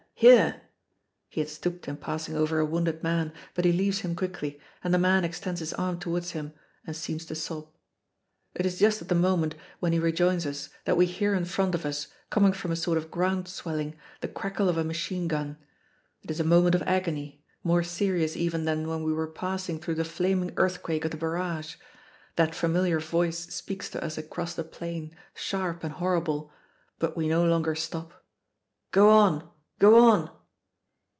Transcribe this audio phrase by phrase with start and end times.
[0.13, 0.61] Here!"
[1.29, 4.93] He had stooped in passing over a wounded man, but he leaves him quickly, and
[4.93, 6.53] the man extends his arms towards him
[6.85, 7.69] and seems to sob.
[8.53, 11.73] It is just at the moment when he rejoins us that we hear in front
[11.73, 15.57] of us, coming from a sort of ground swelling, the crackle of a machine gun.
[16.21, 19.95] It is a moment of agony more serious even than when we were passing through
[19.95, 21.77] the flaming earthquake of the barrage.
[22.35, 26.51] That familiar voice speaks to us across the plain, sharp and horrible.
[26.99, 28.23] But we no longer stop.
[28.91, 29.49] "Go on,
[29.79, 30.29] go on!"